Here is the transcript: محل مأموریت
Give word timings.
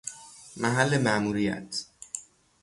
محل 0.57 0.97
مأموریت 1.03 1.85